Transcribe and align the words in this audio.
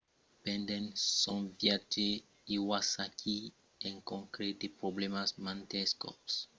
pendent 0.43 0.87
son 1.21 1.39
viatge 1.59 2.07
iwasaki 2.55 3.37
encontrèt 3.91 4.53
de 4.61 4.67
problèmas 4.79 5.29
mantes 5.45 5.89
còps 6.01 6.33